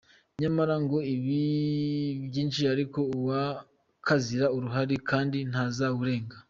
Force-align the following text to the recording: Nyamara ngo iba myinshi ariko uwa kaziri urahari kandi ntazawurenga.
Nyamara 0.41 0.75
ngo 0.83 0.97
iba 1.15 1.37
myinshi 2.29 2.61
ariko 2.73 2.99
uwa 3.17 3.41
kaziri 4.05 4.47
urahari 4.57 4.95
kandi 5.09 5.37
ntazawurenga. 5.49 6.35